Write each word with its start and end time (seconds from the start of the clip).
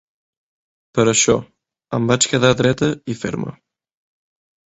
Per 0.99 1.03
això, 1.11 1.35
em 1.99 2.07
vaig 2.13 2.27
quedar 2.33 2.51
dreta 2.63 2.91
i 3.15 3.19
ferma. 3.21 3.55